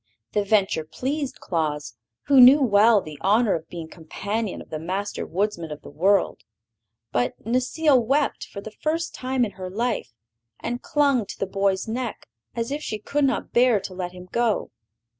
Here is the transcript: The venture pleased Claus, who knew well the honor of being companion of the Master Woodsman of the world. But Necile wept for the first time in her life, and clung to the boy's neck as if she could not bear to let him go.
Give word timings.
The 0.31 0.43
venture 0.43 0.83
pleased 0.83 1.39
Claus, 1.39 1.95
who 2.23 2.41
knew 2.41 2.59
well 2.59 3.01
the 3.01 3.19
honor 3.21 3.53
of 3.53 3.69
being 3.69 3.87
companion 3.87 4.59
of 4.59 4.71
the 4.71 4.79
Master 4.79 5.27
Woodsman 5.27 5.69
of 5.71 5.83
the 5.83 5.91
world. 5.91 6.39
But 7.11 7.39
Necile 7.45 8.03
wept 8.03 8.47
for 8.47 8.61
the 8.61 8.71
first 8.81 9.13
time 9.13 9.45
in 9.45 9.51
her 9.51 9.69
life, 9.69 10.09
and 10.59 10.81
clung 10.81 11.27
to 11.27 11.37
the 11.37 11.45
boy's 11.45 11.87
neck 11.87 12.25
as 12.55 12.71
if 12.71 12.81
she 12.81 12.97
could 12.97 13.25
not 13.25 13.51
bear 13.53 13.79
to 13.79 13.93
let 13.93 14.11
him 14.11 14.27
go. 14.31 14.71